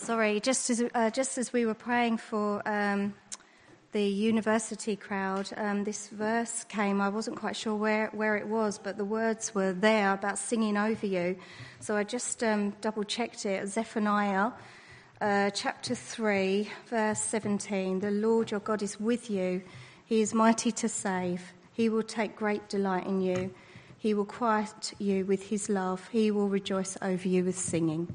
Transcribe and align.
Sorry, 0.00 0.40
just 0.40 0.70
as, 0.70 0.82
uh, 0.94 1.10
just 1.10 1.36
as 1.36 1.52
we 1.52 1.66
were 1.66 1.74
praying 1.74 2.16
for 2.16 2.66
um, 2.66 3.12
the 3.92 4.02
university 4.02 4.96
crowd, 4.96 5.50
um, 5.58 5.84
this 5.84 6.08
verse 6.08 6.64
came. 6.64 7.02
I 7.02 7.10
wasn't 7.10 7.36
quite 7.36 7.54
sure 7.54 7.74
where, 7.74 8.08
where 8.14 8.34
it 8.38 8.48
was, 8.48 8.78
but 8.78 8.96
the 8.96 9.04
words 9.04 9.54
were 9.54 9.74
there 9.74 10.14
about 10.14 10.38
singing 10.38 10.78
over 10.78 11.04
you. 11.04 11.36
So 11.80 11.98
I 11.98 12.04
just 12.04 12.42
um, 12.42 12.70
double 12.80 13.04
checked 13.04 13.44
it. 13.44 13.68
Zephaniah 13.68 14.52
uh, 15.20 15.50
chapter 15.50 15.94
3, 15.94 16.66
verse 16.86 17.20
17. 17.20 18.00
The 18.00 18.10
Lord 18.10 18.52
your 18.52 18.60
God 18.60 18.82
is 18.82 18.98
with 18.98 19.28
you, 19.28 19.60
He 20.06 20.22
is 20.22 20.32
mighty 20.32 20.72
to 20.72 20.88
save. 20.88 21.52
He 21.74 21.90
will 21.90 22.04
take 22.04 22.36
great 22.36 22.70
delight 22.70 23.06
in 23.06 23.20
you. 23.20 23.54
He 23.98 24.14
will 24.14 24.24
quiet 24.24 24.94
you 24.98 25.26
with 25.26 25.50
His 25.50 25.68
love. 25.68 26.08
He 26.10 26.30
will 26.30 26.48
rejoice 26.48 26.96
over 27.02 27.28
you 27.28 27.44
with 27.44 27.58
singing. 27.58 28.08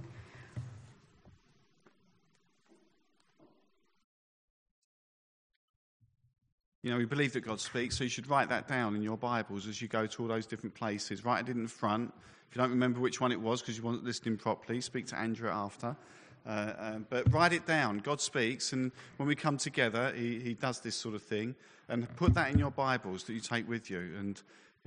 You 6.85 6.91
know, 6.91 6.98
we 6.98 7.05
believe 7.05 7.34
that 7.34 7.41
God 7.41 7.59
speaks, 7.59 7.98
so 7.98 8.03
you 8.03 8.12
should 8.12 8.30
write 8.30 8.48
that 8.49 8.67
down 8.67 8.95
in 8.95 9.02
your 9.02 9.17
Bibles 9.17 9.66
as 9.66 9.81
you 9.81 9.88
go 9.88 10.05
to 10.05 10.21
all 10.21 10.27
those 10.27 10.45
different 10.45 10.75
places. 10.75 11.25
Write 11.25 11.49
it 11.49 11.52
in 11.52 11.63
the 11.63 11.67
front. 11.67 12.13
If 12.48 12.55
you 12.55 12.61
don't 12.61 12.70
remember 12.70 12.99
which 12.99 13.20
one 13.20 13.31
it 13.31 13.41
was 13.41 13.59
because 13.59 13.75
you 13.75 13.84
weren't 13.84 14.03
listening 14.03 14.38
properly, 14.38 14.80
speak 14.81 15.08
to 15.08 15.17
Andrew 15.17 15.49
after. 15.49 15.95
Uh, 16.45 16.73
um, 16.77 17.08
but 17.09 17.34
write 17.34 17.53
it 17.53 17.66
down. 17.66 17.98
God 17.98 18.21
speaks, 18.21 18.71
and 18.71 18.91
when 19.17 19.27
we 19.27 19.34
come 19.35 19.58
together, 19.58 20.13
he, 20.16 20.39
he 20.39 20.53
does 20.53 20.80
this 20.80 20.95
sort 20.95 21.16
of 21.16 21.23
thing. 21.23 21.55
And 21.89 22.08
put 22.17 22.35
that 22.35 22.52
in 22.52 22.59
your 22.59 22.70
Bibles 22.70 23.23
that 23.23 23.33
you 23.33 23.39
take 23.39 23.67
with 23.67 23.89
you. 23.89 24.13
And 24.20 24.39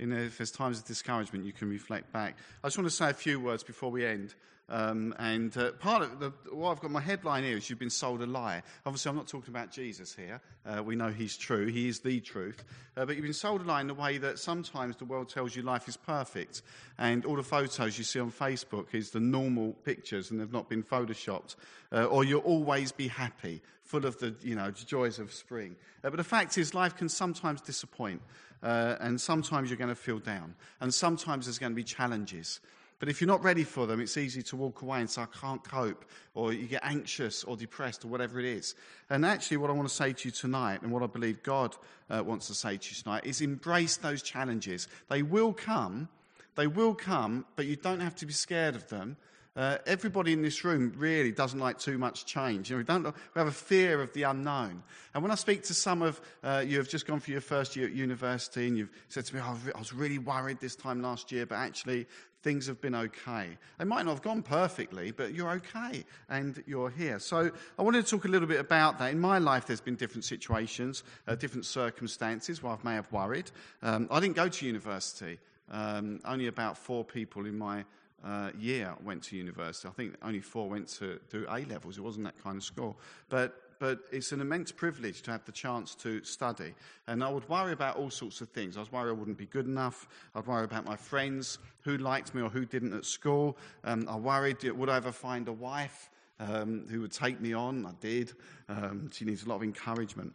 know, 0.07 0.17
if 0.17 0.37
there's 0.37 0.51
times 0.51 0.79
of 0.79 0.85
discouragement, 0.85 1.45
you 1.45 1.53
can 1.53 1.69
reflect 1.69 2.11
back. 2.11 2.37
I 2.63 2.67
just 2.67 2.77
want 2.77 2.89
to 2.89 2.95
say 2.95 3.09
a 3.09 3.13
few 3.13 3.39
words 3.39 3.63
before 3.63 3.91
we 3.91 4.05
end. 4.05 4.35
Um, 4.69 5.15
and 5.17 5.55
uh, 5.57 5.71
part 5.73 6.03
of 6.03 6.19
the, 6.19 6.31
what 6.51 6.71
I've 6.71 6.79
got 6.79 6.91
my 6.91 7.01
headline 7.01 7.43
here 7.43 7.57
is 7.57 7.69
you've 7.69 7.79
been 7.79 7.89
sold 7.89 8.21
a 8.21 8.27
lie. 8.27 8.61
Obviously, 8.85 9.09
I'm 9.09 9.15
not 9.15 9.27
talking 9.27 9.49
about 9.49 9.71
Jesus 9.71 10.13
here. 10.13 10.41
Uh, 10.65 10.83
we 10.83 10.95
know 10.95 11.09
he's 11.09 11.35
true, 11.37 11.65
he 11.67 11.87
is 11.87 12.01
the 12.01 12.19
truth. 12.19 12.63
Uh, 12.95 13.05
but 13.05 13.15
you've 13.15 13.25
been 13.25 13.33
sold 13.33 13.61
a 13.61 13.63
lie 13.63 13.81
in 13.81 13.87
the 13.87 13.93
way 13.95 14.19
that 14.19 14.37
sometimes 14.37 14.95
the 14.97 15.05
world 15.05 15.29
tells 15.29 15.55
you 15.55 15.63
life 15.63 15.87
is 15.87 15.97
perfect. 15.97 16.61
And 16.99 17.25
all 17.25 17.35
the 17.35 17.43
photos 17.43 17.97
you 17.97 18.03
see 18.03 18.19
on 18.19 18.31
Facebook 18.31 18.93
is 18.93 19.09
the 19.09 19.19
normal 19.19 19.73
pictures 19.85 20.29
and 20.29 20.39
they've 20.39 20.53
not 20.53 20.69
been 20.69 20.83
photoshopped. 20.83 21.55
Uh, 21.91 22.05
or 22.05 22.23
you'll 22.23 22.41
always 22.41 22.91
be 22.91 23.07
happy, 23.07 23.61
full 23.83 24.05
of 24.05 24.19
the 24.19 24.35
you 24.41 24.53
know, 24.53 24.69
joys 24.69 25.17
of 25.17 25.33
spring. 25.33 25.75
Uh, 26.03 26.11
but 26.11 26.17
the 26.17 26.23
fact 26.23 26.57
is, 26.59 26.75
life 26.75 26.95
can 26.95 27.09
sometimes 27.09 27.61
disappoint. 27.61 28.21
Uh, 28.61 28.95
and 28.99 29.19
sometimes 29.19 29.69
you're 29.69 29.77
going 29.77 29.89
to 29.89 29.95
feel 29.95 30.19
down. 30.19 30.55
And 30.81 30.93
sometimes 30.93 31.45
there's 31.45 31.59
going 31.59 31.71
to 31.71 31.75
be 31.75 31.83
challenges. 31.83 32.59
But 32.99 33.07
if 33.07 33.21
you're 33.21 33.29
not 33.29 33.43
ready 33.43 33.63
for 33.63 33.87
them, 33.87 34.01
it's 34.01 34.17
easy 34.17 34.43
to 34.43 34.57
walk 34.57 34.81
away 34.81 34.99
and 34.99 35.09
say, 35.09 35.21
I 35.21 35.27
can't 35.27 35.63
cope, 35.63 36.03
or 36.33 36.51
you 36.51 36.67
get 36.67 36.81
anxious 36.83 37.45
or 37.45 37.55
depressed 37.55 38.03
or 38.03 38.09
whatever 38.09 38.39
it 38.39 38.45
is. 38.45 38.75
And 39.09 39.25
actually, 39.25 39.57
what 39.57 39.69
I 39.69 39.73
want 39.73 39.87
to 39.87 39.93
say 39.93 40.11
to 40.11 40.27
you 40.27 40.31
tonight, 40.31 40.81
and 40.81 40.91
what 40.91 41.01
I 41.01 41.07
believe 41.07 41.41
God 41.41 41.77
uh, 42.09 42.21
wants 42.25 42.47
to 42.47 42.53
say 42.53 42.75
to 42.75 42.89
you 42.89 43.01
tonight, 43.01 43.25
is 43.25 43.39
embrace 43.39 43.95
those 43.95 44.21
challenges. 44.21 44.89
They 45.07 45.23
will 45.23 45.53
come, 45.53 46.09
they 46.55 46.67
will 46.67 46.93
come, 46.93 47.45
but 47.55 47.65
you 47.67 47.77
don't 47.77 48.01
have 48.01 48.15
to 48.15 48.25
be 48.25 48.33
scared 48.33 48.75
of 48.75 48.89
them. 48.89 49.15
Uh, 49.55 49.77
everybody 49.85 50.31
in 50.31 50.41
this 50.41 50.63
room 50.63 50.93
really 50.95 51.31
doesn't 51.31 51.59
like 51.59 51.79
too 51.79 51.97
much 51.97 52.25
change. 52.25 52.69
You 52.69 52.75
know, 52.75 52.77
we, 52.77 52.83
don't, 52.83 53.03
we 53.03 53.39
have 53.39 53.47
a 53.47 53.51
fear 53.51 54.01
of 54.01 54.13
the 54.13 54.23
unknown. 54.23 54.83
And 55.13 55.23
when 55.23 55.31
I 55.31 55.35
speak 55.35 55.63
to 55.63 55.73
some 55.73 56.01
of 56.01 56.21
uh, 56.43 56.63
you 56.65 56.77
have 56.77 56.87
just 56.87 57.07
gone 57.07 57.19
for 57.19 57.31
your 57.31 57.41
first 57.41 57.75
year 57.75 57.87
at 57.87 57.93
university 57.93 58.67
and 58.67 58.77
you've 58.77 58.91
said 59.09 59.25
to 59.25 59.35
me, 59.35 59.41
oh, 59.43 59.57
I 59.75 59.79
was 59.79 59.91
really 59.91 60.19
worried 60.19 60.59
this 60.59 60.75
time 60.75 61.01
last 61.01 61.31
year, 61.31 61.45
but 61.45 61.55
actually 61.55 62.05
things 62.41 62.67
have 62.67 62.79
been 62.79 62.95
okay. 62.95 63.57
They 63.77 63.85
might 63.85 64.05
not 64.05 64.11
have 64.11 64.21
gone 64.21 64.43
perfectly, 64.43 65.11
but 65.11 65.33
you're 65.33 65.51
okay 65.51 66.05
and 66.29 66.63
you're 66.65 66.89
here. 66.89 67.19
So 67.19 67.51
I 67.77 67.81
wanted 67.81 68.05
to 68.05 68.09
talk 68.11 68.25
a 68.25 68.29
little 68.29 68.47
bit 68.47 68.59
about 68.59 68.99
that. 68.99 69.11
In 69.11 69.19
my 69.19 69.39
life, 69.39 69.65
there's 69.65 69.81
been 69.81 69.95
different 69.95 70.25
situations, 70.25 71.03
uh, 71.27 71.35
different 71.35 71.65
circumstances 71.65 72.63
where 72.63 72.73
I 72.73 72.77
may 72.83 72.93
have 72.93 73.11
worried. 73.11 73.51
Um, 73.81 74.07
I 74.11 74.19
didn't 74.19 74.35
go 74.35 74.47
to 74.47 74.65
university. 74.65 75.39
Um, 75.71 76.19
only 76.25 76.47
about 76.47 76.77
four 76.77 77.03
people 77.03 77.45
in 77.45 77.57
my 77.57 77.83
uh, 78.23 78.51
year 78.57 78.93
went 79.03 79.23
to 79.23 79.37
university. 79.37 79.87
I 79.87 79.91
think 79.91 80.15
only 80.21 80.41
four 80.41 80.69
went 80.69 80.87
to 80.99 81.19
do 81.29 81.45
A 81.49 81.65
levels. 81.65 81.97
It 81.97 82.01
wasn't 82.01 82.25
that 82.25 82.41
kind 82.43 82.57
of 82.57 82.63
school. 82.63 82.97
But 83.29 83.69
but 83.79 83.99
it's 84.11 84.33
an 84.33 84.41
immense 84.41 84.71
privilege 84.71 85.21
to 85.23 85.31
have 85.31 85.45
the 85.45 85.51
chance 85.51 85.95
to 85.95 86.21
study. 86.23 86.75
And 87.07 87.23
I 87.23 87.29
would 87.29 87.47
worry 87.47 87.71
about 87.71 87.95
all 87.95 88.09
sorts 88.09 88.41
of 88.41 88.49
things. 88.49 88.75
I 88.75 88.81
was 88.81 88.91
worried 88.91 89.09
I 89.09 89.13
wouldn't 89.13 89.37
be 89.37 89.45
good 89.45 89.65
enough. 89.65 90.07
I'd 90.35 90.45
worry 90.45 90.65
about 90.65 90.85
my 90.85 90.97
friends, 90.97 91.59
who 91.81 91.97
liked 91.97 92.35
me 92.35 92.41
or 92.41 92.49
who 92.49 92.65
didn't 92.65 92.93
at 92.93 93.05
school. 93.05 93.57
Um, 93.85 94.05
I 94.09 94.17
worried, 94.17 94.63
would 94.63 94.89
I 94.89 94.97
ever 94.97 95.13
find 95.13 95.47
a 95.47 95.53
wife 95.53 96.09
um, 96.39 96.85
who 96.89 97.01
would 97.01 97.13
take 97.13 97.39
me 97.39 97.53
on? 97.53 97.85
I 97.85 97.91
did. 98.01 98.33
Um, 98.67 99.09
she 99.13 99.23
needs 99.23 99.45
a 99.45 99.49
lot 99.49 99.55
of 99.55 99.63
encouragement. 99.63 100.33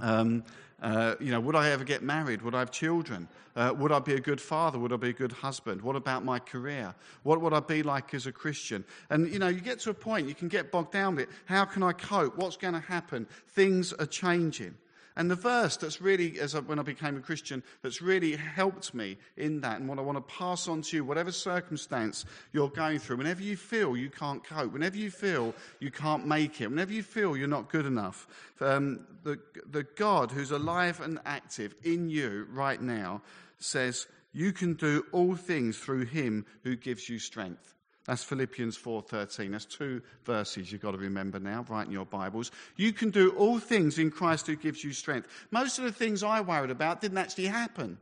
Um, 0.00 0.44
uh, 0.82 1.14
you 1.20 1.30
know, 1.30 1.40
would 1.40 1.56
I 1.56 1.70
ever 1.70 1.84
get 1.84 2.02
married? 2.02 2.42
Would 2.42 2.54
I 2.54 2.60
have 2.60 2.70
children? 2.70 3.28
Uh, 3.54 3.74
would 3.76 3.92
I 3.92 3.98
be 3.98 4.14
a 4.14 4.20
good 4.20 4.40
father? 4.40 4.78
Would 4.78 4.92
I 4.92 4.96
be 4.96 5.10
a 5.10 5.12
good 5.12 5.32
husband? 5.32 5.82
What 5.82 5.96
about 5.96 6.24
my 6.24 6.38
career? 6.38 6.94
What 7.22 7.40
would 7.40 7.52
I 7.52 7.60
be 7.60 7.82
like 7.82 8.14
as 8.14 8.26
a 8.26 8.32
Christian? 8.32 8.84
And, 9.10 9.30
you 9.30 9.38
know, 9.38 9.48
you 9.48 9.60
get 9.60 9.80
to 9.80 9.90
a 9.90 9.94
point, 9.94 10.28
you 10.28 10.34
can 10.34 10.48
get 10.48 10.70
bogged 10.70 10.92
down 10.92 11.16
with 11.16 11.28
it. 11.28 11.34
How 11.44 11.64
can 11.64 11.82
I 11.82 11.92
cope? 11.92 12.36
What's 12.38 12.56
going 12.56 12.74
to 12.74 12.80
happen? 12.80 13.26
Things 13.48 13.92
are 13.92 14.06
changing. 14.06 14.74
And 15.16 15.30
the 15.30 15.34
verse 15.34 15.76
that's 15.76 16.00
really, 16.00 16.38
as 16.38 16.54
I, 16.54 16.60
when 16.60 16.78
I 16.78 16.82
became 16.82 17.16
a 17.16 17.20
Christian, 17.20 17.62
that's 17.82 18.00
really 18.00 18.36
helped 18.36 18.94
me 18.94 19.18
in 19.36 19.60
that, 19.62 19.80
and 19.80 19.88
what 19.88 19.98
I 19.98 20.02
want 20.02 20.16
to 20.16 20.34
pass 20.34 20.68
on 20.68 20.82
to 20.82 20.96
you, 20.96 21.04
whatever 21.04 21.32
circumstance 21.32 22.24
you're 22.52 22.68
going 22.68 22.98
through, 22.98 23.16
whenever 23.16 23.42
you 23.42 23.56
feel 23.56 23.96
you 23.96 24.10
can't 24.10 24.44
cope, 24.44 24.72
whenever 24.72 24.96
you 24.96 25.10
feel 25.10 25.54
you 25.80 25.90
can't 25.90 26.26
make 26.26 26.60
it, 26.60 26.68
whenever 26.68 26.92
you 26.92 27.02
feel 27.02 27.36
you're 27.36 27.48
not 27.48 27.70
good 27.70 27.86
enough, 27.86 28.28
um, 28.60 29.06
the, 29.24 29.38
the 29.70 29.82
God 29.82 30.30
who's 30.30 30.52
alive 30.52 31.00
and 31.00 31.18
active 31.24 31.74
in 31.82 32.08
you 32.08 32.46
right 32.50 32.80
now 32.80 33.22
says, 33.58 34.06
You 34.32 34.52
can 34.52 34.74
do 34.74 35.04
all 35.12 35.34
things 35.34 35.76
through 35.76 36.06
him 36.06 36.46
who 36.62 36.76
gives 36.76 37.08
you 37.08 37.18
strength. 37.18 37.74
That's 38.10 38.24
Philippians 38.24 38.76
4:13. 38.76 39.52
That's 39.52 39.64
two 39.64 40.02
verses 40.24 40.72
you've 40.72 40.80
got 40.80 40.90
to 40.90 40.98
remember 40.98 41.38
now, 41.38 41.64
right 41.68 41.86
in 41.86 41.92
your 41.92 42.06
Bibles. 42.06 42.50
You 42.74 42.92
can 42.92 43.10
do 43.10 43.30
all 43.36 43.60
things 43.60 44.00
in 44.00 44.10
Christ 44.10 44.48
who 44.48 44.56
gives 44.56 44.82
you 44.82 44.92
strength. 44.92 45.28
Most 45.52 45.78
of 45.78 45.84
the 45.84 45.92
things 45.92 46.24
I 46.24 46.40
worried 46.40 46.72
about 46.72 47.00
didn't 47.00 47.18
actually 47.18 47.46
happen. 47.46 47.98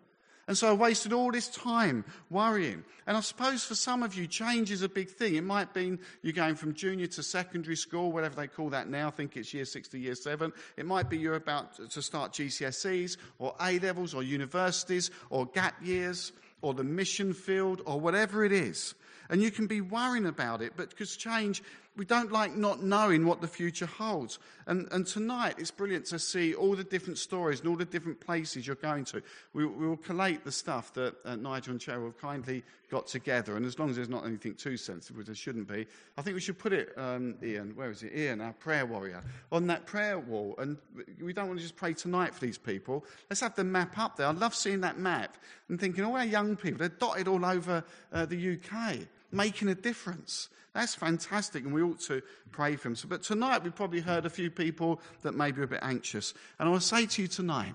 And 0.46 0.56
so 0.56 0.70
I 0.70 0.72
wasted 0.72 1.12
all 1.12 1.30
this 1.30 1.48
time 1.48 2.06
worrying. 2.30 2.84
And 3.06 3.18
I 3.18 3.20
suppose 3.20 3.66
for 3.66 3.74
some 3.74 4.02
of 4.02 4.14
you, 4.14 4.26
change 4.26 4.70
is 4.70 4.80
a 4.80 4.88
big 4.88 5.10
thing. 5.10 5.34
It 5.34 5.44
might 5.44 5.74
be 5.74 5.98
you're 6.22 6.32
going 6.32 6.54
from 6.54 6.72
junior 6.72 7.08
to 7.08 7.22
secondary 7.22 7.76
school, 7.76 8.10
whatever 8.10 8.34
they 8.34 8.46
call 8.46 8.70
that 8.70 8.88
now. 8.88 9.08
I 9.08 9.10
think 9.10 9.36
it's 9.36 9.52
year 9.52 9.66
six 9.66 9.88
to 9.88 9.98
year 9.98 10.14
seven. 10.14 10.54
It 10.78 10.86
might 10.86 11.10
be 11.10 11.18
you're 11.18 11.34
about 11.34 11.90
to 11.90 12.00
start 12.00 12.32
GCSEs 12.32 13.18
or 13.38 13.54
A 13.60 13.78
levels 13.78 14.14
or 14.14 14.22
universities 14.22 15.10
or 15.28 15.44
gap 15.44 15.74
years 15.84 16.32
or 16.62 16.72
the 16.72 16.82
mission 16.82 17.34
field 17.34 17.82
or 17.84 18.00
whatever 18.00 18.42
it 18.42 18.52
is. 18.52 18.94
And 19.30 19.42
you 19.42 19.50
can 19.50 19.66
be 19.66 19.80
worrying 19.80 20.26
about 20.26 20.62
it, 20.62 20.72
but 20.76 20.90
because 20.90 21.16
change, 21.16 21.62
we 21.98 22.04
don't 22.04 22.30
like 22.30 22.54
not 22.54 22.80
knowing 22.80 23.26
what 23.26 23.40
the 23.40 23.48
future 23.48 23.84
holds. 23.84 24.38
And, 24.66 24.86
and 24.92 25.04
tonight, 25.04 25.56
it's 25.58 25.72
brilliant 25.72 26.06
to 26.06 26.18
see 26.18 26.54
all 26.54 26.76
the 26.76 26.84
different 26.84 27.18
stories 27.18 27.58
and 27.58 27.68
all 27.68 27.74
the 27.74 27.84
different 27.84 28.20
places 28.20 28.66
you're 28.66 28.76
going 28.76 29.04
to. 29.06 29.20
We, 29.52 29.66
we 29.66 29.88
will 29.88 29.96
collate 29.96 30.44
the 30.44 30.52
stuff 30.52 30.94
that 30.94 31.16
uh, 31.24 31.34
Nigel 31.34 31.72
and 31.72 31.80
Cheryl 31.80 32.04
have 32.04 32.18
kindly 32.18 32.62
got 32.88 33.08
together. 33.08 33.56
And 33.56 33.66
as 33.66 33.80
long 33.80 33.90
as 33.90 33.96
there's 33.96 34.08
not 34.08 34.24
anything 34.24 34.54
too 34.54 34.76
sensitive, 34.76 35.16
which 35.16 35.26
there 35.26 35.34
shouldn't 35.34 35.66
be, 35.66 35.86
I 36.16 36.22
think 36.22 36.34
we 36.34 36.40
should 36.40 36.58
put 36.58 36.72
it, 36.72 36.96
um, 36.96 37.34
Ian, 37.42 37.74
where 37.74 37.90
is 37.90 38.04
it? 38.04 38.16
Ian, 38.16 38.40
our 38.40 38.52
prayer 38.52 38.86
warrior, 38.86 39.22
on 39.50 39.66
that 39.66 39.84
prayer 39.84 40.20
wall. 40.20 40.54
And 40.58 40.76
we 41.20 41.32
don't 41.32 41.48
want 41.48 41.58
to 41.58 41.64
just 41.64 41.76
pray 41.76 41.94
tonight 41.94 42.32
for 42.32 42.40
these 42.40 42.58
people. 42.58 43.04
Let's 43.28 43.40
have 43.40 43.56
the 43.56 43.64
map 43.64 43.98
up 43.98 44.16
there. 44.16 44.28
I 44.28 44.30
love 44.30 44.54
seeing 44.54 44.82
that 44.82 44.98
map 44.98 45.36
and 45.68 45.80
thinking, 45.80 46.04
all 46.04 46.16
our 46.16 46.24
young 46.24 46.54
people, 46.54 46.78
they're 46.78 46.88
dotted 46.88 47.26
all 47.26 47.44
over 47.44 47.82
uh, 48.12 48.24
the 48.24 48.56
UK 48.56 49.08
making 49.30 49.68
a 49.68 49.74
difference. 49.74 50.48
That's 50.74 50.94
fantastic, 50.94 51.64
and 51.64 51.74
we 51.74 51.82
ought 51.82 52.00
to 52.02 52.22
pray 52.52 52.76
for 52.76 52.88
them. 52.88 52.96
So, 52.96 53.08
but 53.08 53.22
tonight 53.22 53.64
we've 53.64 53.74
probably 53.74 54.00
heard 54.00 54.26
a 54.26 54.30
few 54.30 54.50
people 54.50 55.00
that 55.22 55.34
may 55.34 55.50
be 55.50 55.62
a 55.62 55.66
bit 55.66 55.80
anxious. 55.82 56.34
And 56.58 56.68
I 56.68 56.72
will 56.72 56.80
say 56.80 57.06
to 57.06 57.22
you 57.22 57.28
tonight 57.28 57.74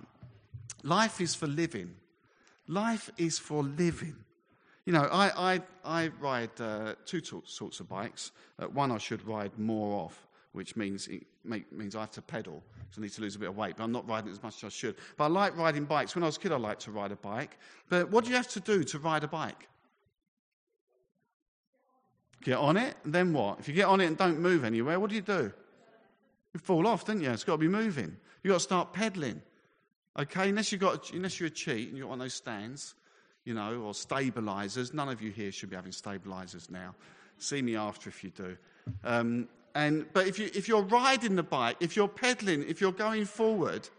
life 0.83 1.19
is 1.19 1.35
for 1.35 1.47
living. 1.47 1.95
Life 2.67 3.09
is 3.17 3.37
for 3.37 3.63
living. 3.63 4.15
You 4.85 4.93
know, 4.93 5.03
I, 5.11 5.53
I, 5.53 5.61
I 5.85 6.11
ride 6.19 6.59
uh, 6.59 6.95
two 7.05 7.21
sorts 7.45 7.79
of 7.79 7.89
bikes. 7.89 8.31
Uh, 8.59 8.67
one 8.67 8.91
I 8.91 8.97
should 8.97 9.25
ride 9.25 9.57
more 9.57 10.03
of, 10.03 10.27
which 10.51 10.75
means, 10.75 11.07
it 11.07 11.25
make, 11.43 11.71
means 11.71 11.95
I 11.95 12.01
have 12.01 12.11
to 12.11 12.21
pedal, 12.21 12.61
so 12.91 12.99
I 12.99 13.03
need 13.03 13.11
to 13.13 13.21
lose 13.21 13.35
a 13.35 13.39
bit 13.39 13.49
of 13.49 13.57
weight, 13.57 13.75
but 13.77 13.83
I'm 13.83 13.93
not 13.93 14.07
riding 14.07 14.31
as 14.31 14.43
much 14.43 14.57
as 14.57 14.65
I 14.65 14.69
should. 14.69 14.95
But 15.17 15.25
I 15.25 15.27
like 15.27 15.57
riding 15.57 15.85
bikes. 15.85 16.15
When 16.15 16.23
I 16.23 16.27
was 16.27 16.37
a 16.37 16.39
kid, 16.39 16.51
I 16.51 16.57
liked 16.57 16.81
to 16.81 16.91
ride 16.91 17.11
a 17.11 17.15
bike. 17.15 17.57
But 17.89 18.11
what 18.11 18.25
do 18.25 18.29
you 18.29 18.35
have 18.35 18.49
to 18.49 18.59
do 18.59 18.83
to 18.83 18.99
ride 18.99 19.23
a 19.23 19.27
bike? 19.27 19.67
Get 22.43 22.57
on 22.57 22.77
it, 22.77 22.95
then 23.05 23.33
what? 23.33 23.59
If 23.59 23.67
you 23.67 23.73
get 23.73 23.87
on 23.87 24.01
it 24.01 24.05
and 24.05 24.17
don't 24.17 24.39
move 24.39 24.63
anywhere, 24.63 24.99
what 24.99 25.09
do 25.09 25.15
you 25.15 25.21
do? 25.21 25.51
You 26.53 26.59
fall 26.59 26.87
off, 26.87 27.05
don't 27.05 27.21
you? 27.21 27.31
It's 27.31 27.43
got 27.43 27.53
to 27.53 27.57
be 27.57 27.67
moving. 27.67 28.17
You've 28.43 28.51
got 28.51 28.57
to 28.57 28.63
start 28.63 28.93
pedaling. 28.93 29.41
Okay, 30.19 30.49
unless, 30.49 30.71
you 30.71 30.77
got, 30.77 31.11
unless 31.11 31.39
you're 31.39 31.47
a 31.47 31.51
cheat 31.51 31.91
and 31.91 32.03
one 32.03 32.19
of 32.19 32.19
those 32.19 32.33
stands, 32.33 32.95
you 33.45 33.53
know, 33.53 33.81
or 33.81 33.93
stabilizers. 33.93 34.93
None 34.93 35.09
of 35.09 35.21
you 35.21 35.31
here 35.31 35.51
should 35.51 35.69
be 35.69 35.75
having 35.75 35.91
stabilizers 35.91 36.69
now. 36.69 36.93
See 37.37 37.61
me 37.61 37.75
after 37.75 38.09
if 38.09 38.23
you 38.23 38.29
do. 38.29 38.57
Um, 39.03 39.47
And, 39.75 40.05
but 40.13 40.27
if, 40.27 40.37
you, 40.37 40.51
if 40.53 40.67
you're 40.67 40.83
riding 40.83 41.35
the 41.35 41.41
bike, 41.41 41.77
if 41.79 41.95
you're 41.95 42.07
pedaling, 42.07 42.63
if 42.69 42.79
you're 42.79 42.91
going 42.91 43.25
forward, 43.25 43.89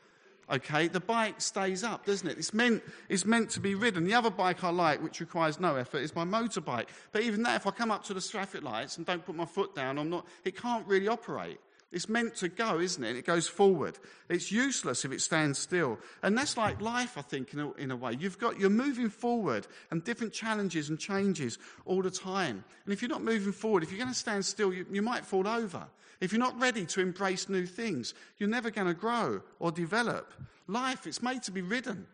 okay, 0.50 0.88
the 0.88 1.00
bike 1.00 1.41
stays 1.41 1.85
up, 1.85 2.06
doesn't 2.06 2.29
it? 2.29 2.38
It's 2.38 2.55
meant, 2.55 2.82
it's 3.08 3.25
meant 3.25 3.50
to 3.50 3.61
be 3.61 3.75
ridden. 3.75 4.05
The 4.05 4.14
other 4.14 4.31
bike 4.31 4.64
I 4.64 4.70
like, 4.70 5.02
which 5.02 5.20
requires 5.20 5.61
no 5.61 5.76
effort, 5.76 5.99
is 5.99 6.14
my 6.14 6.25
motorbike. 6.25 6.87
But 7.12 7.23
even 7.23 7.43
that, 7.44 7.56
if 7.56 7.67
I 7.67 7.70
come 7.70 7.91
up 7.91 8.05
to 8.05 8.14
the 8.14 8.20
traffic 8.20 8.62
lights 8.62 8.96
and 8.96 9.06
don't 9.06 9.25
put 9.25 9.35
my 9.35 9.46
foot 9.46 9.75
down, 9.75 9.99
I'm 9.99 10.11
not, 10.11 10.26
it 10.44 10.56
can't 10.56 10.87
really 10.87 11.08
operate. 11.08 11.61
It's 11.94 12.08
meant 12.08 12.35
to 12.37 12.49
go, 12.49 12.81
isn't 12.81 13.05
it? 13.05 13.17
It 13.17 13.25
goes 13.25 13.46
forward. 13.46 13.99
It's 14.29 14.50
useless 14.50 15.05
if 15.05 15.12
it 15.12 15.20
stands 15.20 15.61
still. 15.61 16.00
And 16.25 16.37
that's 16.37 16.56
like 16.56 16.81
life, 16.81 17.17
I 17.17 17.23
think, 17.23 17.55
in 17.55 17.61
a, 17.61 17.73
in 17.75 17.93
a 17.93 17.96
way. 17.96 18.17
You've 18.19 18.38
got, 18.38 18.58
you're 18.58 18.69
moving 18.69 19.08
forward 19.08 19.69
and 19.93 20.02
different 20.02 20.32
challenges 20.32 20.88
and 20.88 20.99
changes 20.99 21.56
all 21.87 22.02
the 22.02 22.11
time. 22.11 22.64
And 22.85 22.93
if 22.93 23.00
you're 23.00 23.08
not 23.08 23.23
moving 23.23 23.52
forward, 23.52 23.85
if 23.85 23.93
you're 23.93 24.00
going 24.00 24.12
to 24.12 24.19
stand 24.19 24.44
still, 24.44 24.73
you, 24.73 24.85
you 24.91 25.02
might 25.02 25.25
fall 25.25 25.46
over. 25.46 25.87
If 26.20 26.32
you're 26.32 26.41
not 26.41 26.61
ready 26.61 26.85
to 26.85 27.00
embrace 27.00 27.49
new 27.49 27.64
things, 27.64 28.12
you're 28.38 28.49
never 28.49 28.70
going 28.70 28.88
to 28.88 28.94
grow 28.94 29.43
or 29.61 29.70
develop. 29.70 30.32
Life, 30.67 31.06
it's 31.06 31.23
made 31.23 31.44
to 31.44 31.52
be 31.52 31.62
ridden. 31.62 32.06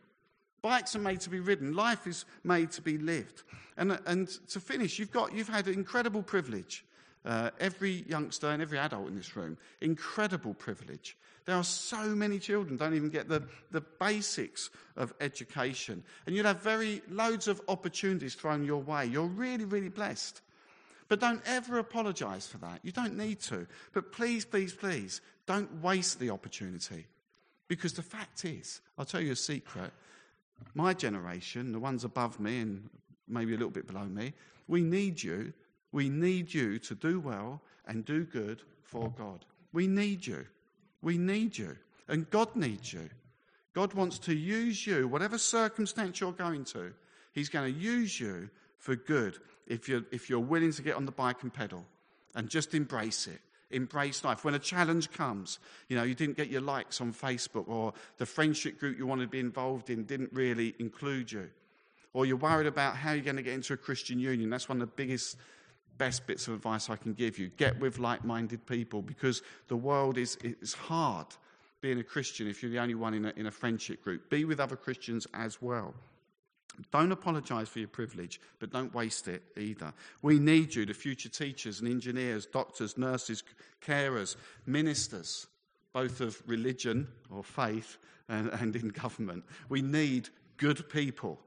Bikes 0.61 0.95
are 0.95 1.01
made 1.01 1.21
to 1.21 1.31
be 1.31 1.41
ridden. 1.41 1.73
Life 1.75 2.07
is 2.07 2.27
made 2.45 2.71
to 2.73 2.83
be 2.83 2.99
lived. 2.99 3.45
And, 3.79 3.99
and 4.05 4.29
to 4.51 4.61
finish, 4.61 4.99
you've, 4.99 5.11
got, 5.11 5.33
you've 5.33 5.49
had 5.49 5.69
an 5.69 5.75
incredible 5.75 6.23
privilege 6.23 6.85
uh, 7.25 7.51
every 7.61 8.05
youngster 8.09 8.49
and 8.49 8.63
every 8.63 8.79
adult 8.79 9.09
in 9.09 9.17
this 9.17 9.37
room, 9.37 9.59
incredible 9.81 10.55
privilege. 10.55 11.17
There 11.47 11.57
are 11.57 11.65
so 11.65 12.15
many 12.15 12.39
children 12.39 12.77
don't 12.77 12.95
even 12.95 13.11
get 13.11 13.29
the, 13.29 13.43
the 13.71 13.81
basics 13.81 14.71
of 14.97 15.13
education. 15.21 16.03
And 16.27 16.37
you'll 16.37 16.47
have 16.47 16.63
very 16.63 17.03
loads 17.11 17.49
of 17.49 17.61
opportunities 17.69 18.35
thrown 18.35 18.65
your 18.65 18.83
way. 18.83 19.07
You're 19.07 19.27
really, 19.27 19.65
really 19.65 19.89
blessed. 19.89 20.41
But 21.09 21.21
don't 21.21 21.43
ever 21.47 21.79
apologize 21.79 22.47
for 22.47 22.59
that. 22.59 22.81
You 22.83 22.93
don't 22.93 23.17
need 23.17 23.41
to. 23.41 23.67
But 23.93 24.13
please, 24.13 24.45
please, 24.45 24.73
please, 24.73 25.21
don't 25.47 25.83
waste 25.83 26.21
the 26.21 26.31
opportunity. 26.31 27.07
Because 27.67 27.95
the 27.95 28.03
fact 28.03 28.45
is, 28.45 28.81
I'll 28.97 29.05
tell 29.05 29.21
you 29.21 29.33
a 29.33 29.37
secret. 29.37 29.93
My 30.75 30.95
generation, 30.95 31.73
the 31.73 31.81
ones 31.81 32.05
above 32.05 32.39
me 32.39 32.61
and 32.61 32.89
maybe 33.27 33.55
a 33.55 33.57
little 33.57 33.71
bit 33.71 33.87
below 33.87 34.05
me, 34.05 34.35
we 34.69 34.83
need 34.83 35.23
you 35.23 35.53
we 35.93 36.09
need 36.09 36.53
you 36.53 36.79
to 36.81 36.95
do 36.95 37.21
well 37.21 37.61
and 37.87 38.05
do 38.05 38.25
good 38.25 38.63
for 38.83 39.13
God. 39.17 39.45
We 39.73 39.87
need 39.87 40.27
you. 40.27 40.47
We 41.03 41.19
need 41.19 41.57
you. 41.57 41.77
And 42.09 42.29
God 42.31 42.55
needs 42.57 42.93
you. 42.93 43.09
God 43.73 43.95
wants 43.95 44.19
to 44.21 44.35
use 44.35 44.87
you, 44.87 45.07
whatever 45.07 45.39
circumstance 45.39 46.21
you're 46.21 46.33
going 46.33 46.65
to, 46.65 46.93
He's 47.33 47.49
going 47.49 47.73
to 47.73 47.81
use 47.81 48.19
you 48.19 48.51
for 48.79 48.97
good 48.97 49.39
if 49.69 49.89
you're, 49.89 50.03
if 50.11 50.29
you're 50.29 50.41
willing 50.41 50.73
to 50.73 50.83
get 50.83 50.97
on 50.97 51.07
the 51.07 51.13
bike 51.13 51.43
and 51.43 51.55
pedal 51.55 51.87
and 52.35 52.49
just 52.49 52.75
embrace 52.75 53.27
it. 53.27 53.41
Embrace 53.71 54.25
life. 54.25 54.45
When 54.45 54.55
a 54.55 54.59
challenge 54.59 55.13
comes, 55.13 55.61
you 55.89 55.97
know, 55.97 56.03
you 56.03 56.17
didn't 56.17 56.37
get 56.37 56.49
your 56.49 56.61
likes 56.61 57.01
on 57.01 57.13
Facebook 57.13 57.69
or 57.69 57.93
the 58.19 58.27
friendship 58.27 58.81
group 58.81 58.99
you 58.99 59.07
wanted 59.07 59.23
to 59.23 59.29
be 59.29 59.39
involved 59.39 59.91
in 59.91 60.03
didn't 60.03 60.33
really 60.33 60.75
include 60.81 61.31
you. 61.31 61.49
Or 62.13 62.27
you're 62.27 62.37
worried 62.37 62.67
about 62.67 62.97
how 62.97 63.13
you're 63.13 63.23
going 63.23 63.37
to 63.37 63.43
get 63.43 63.55
into 63.55 63.73
a 63.73 63.77
Christian 63.77 64.19
union. 64.19 64.51
That's 64.51 64.69
one 64.69 64.83
of 64.83 64.89
the 64.89 64.95
biggest 64.97 65.37
best 66.01 66.27
bits 66.27 66.49
of 66.49 66.55
advice 66.55 66.89
I 66.89 66.97
can 66.97 67.13
give 67.13 67.39
you. 67.39 67.51
Get 67.59 67.79
with 67.79 67.99
like 67.99 68.25
minded 68.25 68.65
people 68.65 69.03
because 69.03 69.43
the 69.69 69.77
world 69.77 70.17
is 70.17 70.39
it's 70.43 70.73
hard 70.73 71.27
being 71.83 72.01
a 72.01 72.03
Christian 72.03 72.49
if 72.49 72.63
you're 72.63 72.73
the 72.73 72.79
only 72.79 72.95
one 72.95 73.13
in 73.13 73.27
a, 73.27 73.33
in 73.37 73.47
a 73.47 73.51
friendship 73.51 74.03
group. 74.03 74.31
Be 74.31 74.47
with 74.47 74.61
other 74.61 74.77
Christians 74.77 75.27
as 75.35 75.61
well. 75.61 75.93
Don't 76.91 77.13
apologize 77.13 77.69
for 77.69 77.81
your 77.81 77.89
privilege, 77.89 78.41
but 78.61 78.73
don't 78.73 78.95
waste 78.95 79.29
it 79.29 79.43
either. 79.59 79.93
We 80.23 80.39
need 80.39 80.75
you, 80.75 80.87
the 80.87 80.95
future 80.95 81.29
teachers 81.29 81.81
and 81.81 81.89
engineers, 81.91 82.47
doctors, 82.47 82.97
nurses, 82.97 83.45
carers, 83.85 84.37
ministers, 84.65 85.49
both 85.93 86.23
of 86.23 86.43
religion 86.47 87.09
or 87.31 87.45
faith 87.45 87.99
and, 88.31 88.49
and 88.49 88.75
in 88.75 88.89
government. 88.89 89.45
We 89.69 89.83
need 89.83 90.31
good 90.57 90.89
people. 90.89 91.39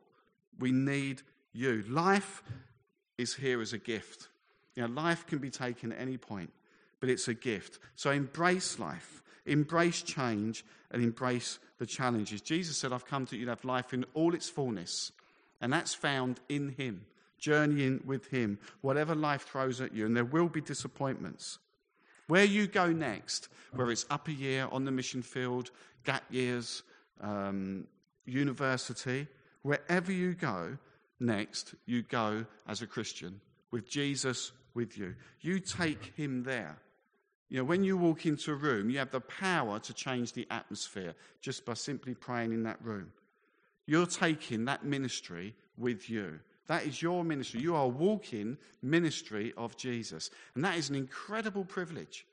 We 0.59 0.71
need 0.71 1.23
you. 1.53 1.83
Life 1.87 2.43
is 3.17 3.33
here 3.33 3.59
as 3.59 3.73
a 3.73 3.79
gift. 3.79 4.27
You 4.75 4.83
know, 4.83 4.93
life 4.93 5.25
can 5.27 5.39
be 5.39 5.49
taken 5.49 5.91
at 5.91 5.99
any 5.99 6.17
point, 6.17 6.51
but 6.99 7.09
it's 7.09 7.27
a 7.27 7.33
gift. 7.33 7.79
So 7.95 8.11
embrace 8.11 8.79
life, 8.79 9.23
embrace 9.45 10.01
change, 10.01 10.65
and 10.91 11.03
embrace 11.03 11.59
the 11.79 11.85
challenges. 11.85 12.41
Jesus 12.41 12.77
said, 12.77 12.93
I've 12.93 13.05
come 13.05 13.25
to 13.27 13.37
you 13.37 13.45
to 13.45 13.51
have 13.51 13.65
life 13.65 13.93
in 13.93 14.05
all 14.13 14.33
its 14.33 14.49
fullness, 14.49 15.11
and 15.61 15.71
that's 15.71 15.93
found 15.93 16.39
in 16.49 16.69
Him, 16.69 17.05
journeying 17.37 18.01
with 18.05 18.27
Him, 18.27 18.59
whatever 18.81 19.15
life 19.15 19.43
throws 19.43 19.81
at 19.81 19.93
you, 19.93 20.05
and 20.05 20.15
there 20.15 20.25
will 20.25 20.49
be 20.49 20.61
disappointments. 20.61 21.59
Where 22.27 22.45
you 22.45 22.67
go 22.67 22.87
next, 22.87 23.49
whether 23.71 23.91
it's 23.91 24.05
up 24.09 24.27
a 24.27 24.33
year 24.33 24.67
on 24.71 24.85
the 24.85 24.91
mission 24.91 25.21
field, 25.21 25.71
gap 26.03 26.23
years, 26.29 26.83
um, 27.21 27.85
university, 28.25 29.27
wherever 29.61 30.11
you 30.11 30.33
go 30.33 30.77
next, 31.19 31.75
you 31.85 32.01
go 32.01 32.45
as 32.67 32.81
a 32.81 32.87
Christian 32.87 33.41
with 33.71 33.89
Jesus 33.89 34.51
with 34.73 34.97
you. 34.97 35.15
You 35.41 35.59
take 35.59 36.13
him 36.15 36.43
there. 36.43 36.77
You 37.49 37.59
know, 37.59 37.65
when 37.65 37.83
you 37.83 37.97
walk 37.97 38.25
into 38.25 38.51
a 38.51 38.55
room, 38.55 38.89
you 38.89 38.97
have 38.97 39.11
the 39.11 39.21
power 39.21 39.79
to 39.79 39.93
change 39.93 40.33
the 40.33 40.47
atmosphere 40.49 41.13
just 41.41 41.65
by 41.65 41.75
simply 41.75 42.15
praying 42.15 42.51
in 42.51 42.63
that 42.63 42.83
room. 42.83 43.11
You're 43.85 44.07
taking 44.07 44.65
that 44.65 44.85
ministry 44.85 45.53
with 45.77 46.09
you. 46.09 46.39
That 46.67 46.85
is 46.85 47.01
your 47.01 47.23
ministry. 47.23 47.59
You 47.59 47.75
are 47.75 47.87
walking 47.87 48.57
ministry 48.81 49.53
of 49.57 49.75
Jesus. 49.75 50.29
And 50.55 50.63
that 50.63 50.77
is 50.77 50.89
an 50.89 50.95
incredible 50.95 51.65
privilege. 51.65 52.25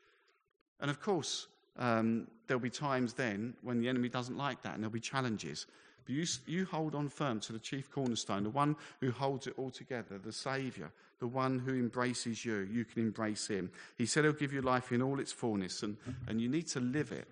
And 0.81 0.91
of 0.91 1.01
course, 1.01 1.49
um, 1.79 2.29
there'll 2.47 2.61
be 2.61 2.71
times 2.71 3.13
then 3.15 3.55
when 3.63 3.81
the 3.81 3.89
enemy 3.89 4.09
doesn't 4.09 4.37
like 4.37 4.63
that 4.63 4.75
and 4.75 4.83
there'll 4.83 4.93
be 4.93 5.01
challenges. 5.01 5.67
But 6.11 6.17
you, 6.17 6.27
you 6.47 6.65
hold 6.65 6.97
on 6.97 7.09
firm 7.09 7.39
to 7.41 7.53
the 7.53 7.59
chief 7.61 7.89
cornerstone, 7.89 8.43
the 8.43 8.51
one 8.51 8.75
who 9.01 9.13
holds 9.13 9.47
it 9.47 9.55
all 9.57 9.71
together, 9.71 10.19
the 10.19 10.33
Saviour, 10.33 10.91
the 11.21 11.29
one 11.29 11.61
who 11.61 11.75
embraces 11.75 12.45
you. 12.45 12.69
You 12.73 12.85
can 12.85 13.03
embrace 13.03 13.47
him. 13.47 13.71
He 13.97 14.07
said 14.07 14.25
he'll 14.25 14.33
give 14.33 14.53
you 14.53 14.61
life 14.61 14.91
in 14.91 15.03
all 15.03 15.21
its 15.21 15.31
fullness, 15.31 15.85
and, 15.85 15.97
and 16.27 16.41
you 16.41 16.49
need 16.49 16.67
to 16.69 16.81
live 16.81 17.13
it. 17.13 17.29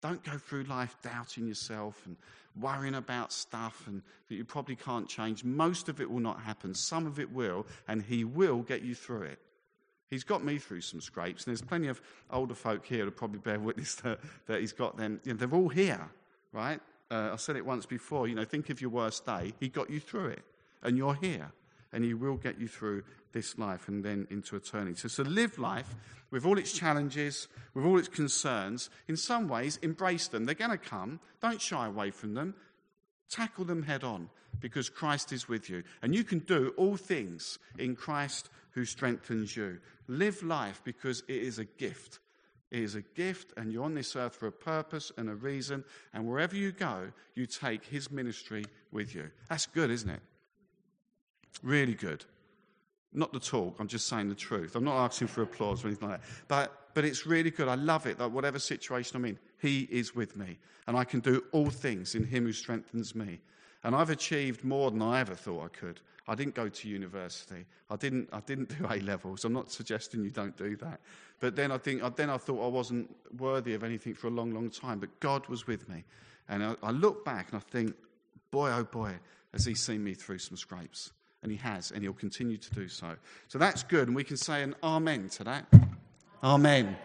Don't 0.00 0.24
go 0.24 0.38
through 0.38 0.62
life 0.64 0.96
doubting 1.02 1.46
yourself 1.46 2.00
and 2.06 2.16
worrying 2.58 2.94
about 2.94 3.34
stuff 3.34 3.84
and 3.86 4.00
that 4.30 4.34
you 4.34 4.46
probably 4.46 4.76
can't 4.76 5.08
change. 5.08 5.44
Most 5.44 5.90
of 5.90 6.00
it 6.00 6.10
will 6.10 6.20
not 6.20 6.40
happen. 6.40 6.74
Some 6.74 7.06
of 7.06 7.20
it 7.20 7.30
will, 7.30 7.66
and 7.86 8.02
he 8.02 8.24
will 8.24 8.62
get 8.62 8.80
you 8.80 8.94
through 8.94 9.22
it. 9.22 9.40
He's 10.08 10.24
got 10.24 10.42
me 10.42 10.56
through 10.56 10.80
some 10.80 11.02
scrapes, 11.02 11.44
and 11.44 11.50
there's 11.50 11.60
plenty 11.60 11.88
of 11.88 12.00
older 12.30 12.54
folk 12.54 12.86
here 12.86 13.04
who 13.04 13.10
probably 13.10 13.40
bear 13.40 13.60
witness 13.60 13.94
that, 14.04 14.20
that 14.46 14.60
he's 14.60 14.72
got 14.72 14.96
them. 14.96 15.20
You 15.22 15.34
know, 15.34 15.38
they're 15.38 15.58
all 15.58 15.68
here, 15.68 16.08
right? 16.54 16.80
Uh, 17.12 17.34
I 17.34 17.36
said 17.36 17.56
it 17.56 17.66
once 17.66 17.84
before. 17.84 18.26
You 18.26 18.34
know, 18.34 18.44
think 18.44 18.70
of 18.70 18.80
your 18.80 18.90
worst 18.90 19.26
day. 19.26 19.52
He 19.60 19.68
got 19.68 19.90
you 19.90 20.00
through 20.00 20.28
it, 20.28 20.42
and 20.82 20.96
you're 20.96 21.14
here, 21.14 21.52
and 21.92 22.02
he 22.02 22.14
will 22.14 22.36
get 22.36 22.58
you 22.58 22.68
through 22.68 23.04
this 23.32 23.58
life 23.58 23.88
and 23.88 24.02
then 24.02 24.26
into 24.30 24.56
eternity. 24.56 24.98
So, 24.98 25.08
so 25.08 25.22
live 25.22 25.58
life 25.58 25.94
with 26.30 26.46
all 26.46 26.58
its 26.58 26.72
challenges, 26.72 27.48
with 27.74 27.84
all 27.84 27.98
its 27.98 28.08
concerns. 28.08 28.88
In 29.08 29.16
some 29.16 29.46
ways, 29.46 29.78
embrace 29.82 30.28
them. 30.28 30.46
They're 30.46 30.54
going 30.54 30.70
to 30.70 30.78
come. 30.78 31.20
Don't 31.42 31.60
shy 31.60 31.86
away 31.86 32.10
from 32.10 32.32
them. 32.32 32.54
Tackle 33.28 33.66
them 33.66 33.82
head 33.82 34.04
on 34.04 34.30
because 34.60 34.88
Christ 34.88 35.32
is 35.32 35.48
with 35.48 35.68
you. 35.68 35.82
And 36.02 36.14
you 36.14 36.24
can 36.24 36.38
do 36.40 36.72
all 36.78 36.96
things 36.96 37.58
in 37.78 37.94
Christ 37.94 38.48
who 38.70 38.84
strengthens 38.86 39.54
you. 39.54 39.78
Live 40.08 40.42
life 40.42 40.80
because 40.84 41.22
it 41.28 41.42
is 41.42 41.58
a 41.58 41.64
gift. 41.64 42.20
It 42.72 42.78
is 42.78 42.94
a 42.94 43.02
gift, 43.02 43.52
and 43.58 43.70
you're 43.70 43.84
on 43.84 43.94
this 43.94 44.16
earth 44.16 44.34
for 44.34 44.46
a 44.46 44.52
purpose 44.52 45.12
and 45.18 45.28
a 45.28 45.34
reason. 45.34 45.84
And 46.14 46.26
wherever 46.26 46.56
you 46.56 46.72
go, 46.72 47.12
you 47.34 47.44
take 47.44 47.84
his 47.84 48.10
ministry 48.10 48.64
with 48.90 49.14
you. 49.14 49.30
That's 49.50 49.66
good, 49.66 49.90
isn't 49.90 50.08
it? 50.08 50.20
Really 51.62 51.92
good. 51.92 52.24
Not 53.12 53.34
the 53.34 53.40
talk, 53.40 53.76
I'm 53.78 53.88
just 53.88 54.08
saying 54.08 54.30
the 54.30 54.34
truth. 54.34 54.74
I'm 54.74 54.84
not 54.84 55.04
asking 55.04 55.28
for 55.28 55.42
applause 55.42 55.84
or 55.84 55.88
anything 55.88 56.08
like 56.08 56.22
that. 56.22 56.28
But, 56.48 56.88
but 56.94 57.04
it's 57.04 57.26
really 57.26 57.50
good. 57.50 57.68
I 57.68 57.74
love 57.74 58.06
it 58.06 58.16
that 58.16 58.32
whatever 58.32 58.58
situation 58.58 59.16
I'm 59.16 59.26
in, 59.26 59.38
He 59.60 59.80
is 59.90 60.14
with 60.14 60.34
me. 60.38 60.58
And 60.86 60.96
I 60.96 61.04
can 61.04 61.20
do 61.20 61.44
all 61.52 61.68
things 61.68 62.14
in 62.14 62.24
Him 62.24 62.46
who 62.46 62.54
strengthens 62.54 63.14
me. 63.14 63.40
And 63.84 63.94
I've 63.94 64.10
achieved 64.10 64.64
more 64.64 64.90
than 64.90 65.02
I 65.02 65.20
ever 65.20 65.34
thought 65.34 65.64
I 65.64 65.68
could. 65.68 66.00
I 66.28 66.34
didn't 66.34 66.54
go 66.54 66.68
to 66.68 66.88
university. 66.88 67.64
I 67.90 67.96
didn't, 67.96 68.28
I 68.32 68.40
didn't 68.40 68.78
do 68.78 68.86
A 68.90 69.00
levels. 69.00 69.44
I'm 69.44 69.52
not 69.52 69.70
suggesting 69.72 70.22
you 70.22 70.30
don't 70.30 70.56
do 70.56 70.76
that. 70.76 71.00
But 71.40 71.56
then 71.56 71.72
I, 71.72 71.78
think, 71.78 72.02
then 72.16 72.30
I 72.30 72.36
thought 72.36 72.64
I 72.64 72.68
wasn't 72.68 73.14
worthy 73.38 73.74
of 73.74 73.82
anything 73.82 74.14
for 74.14 74.28
a 74.28 74.30
long, 74.30 74.52
long 74.54 74.70
time. 74.70 75.00
But 75.00 75.18
God 75.18 75.46
was 75.48 75.66
with 75.66 75.88
me. 75.88 76.04
And 76.48 76.62
I, 76.62 76.76
I 76.82 76.90
look 76.92 77.24
back 77.24 77.48
and 77.50 77.56
I 77.56 77.70
think, 77.70 77.94
boy, 78.50 78.70
oh 78.70 78.84
boy, 78.84 79.14
has 79.52 79.64
He 79.64 79.74
seen 79.74 80.04
me 80.04 80.14
through 80.14 80.38
some 80.38 80.56
scrapes 80.56 81.12
and 81.42 81.50
he 81.50 81.58
has, 81.58 81.90
and 81.90 82.02
he'll 82.02 82.12
continue 82.12 82.56
to 82.56 82.70
do 82.74 82.88
so. 82.88 83.16
So 83.48 83.58
that's 83.58 83.82
good, 83.82 84.08
and 84.08 84.16
we 84.16 84.24
can 84.24 84.36
say 84.36 84.62
an 84.62 84.74
amen 84.82 85.28
to 85.30 85.44
that. 85.44 85.66
Amen. 86.42 86.96